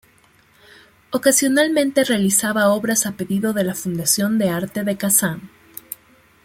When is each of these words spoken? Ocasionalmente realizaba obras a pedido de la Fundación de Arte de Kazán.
Ocasionalmente 1.11 2.03
realizaba 2.03 2.69
obras 2.69 3.05
a 3.05 3.11
pedido 3.11 3.53
de 3.53 3.63
la 3.63 3.75
Fundación 3.75 4.39
de 4.39 4.49
Arte 4.49 4.83
de 4.83 4.97
Kazán. 4.97 5.51